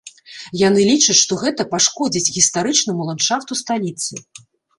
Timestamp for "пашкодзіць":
1.73-2.33